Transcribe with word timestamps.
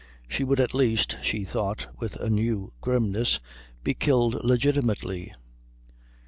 She 0.27 0.43
would 0.43 0.59
at 0.59 0.73
least, 0.73 1.17
she 1.21 1.43
thought 1.43 1.85
with 1.99 2.15
a 2.15 2.27
new 2.27 2.73
grimness, 2.81 3.39
be 3.83 3.93
killed 3.93 4.43
legitimately. 4.43 5.31